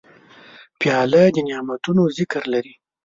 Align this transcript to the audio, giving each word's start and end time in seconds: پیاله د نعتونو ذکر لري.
پیاله 0.79 1.23
د 1.35 1.37
نعتونو 1.47 2.03
ذکر 2.17 2.43
لري. 2.53 2.73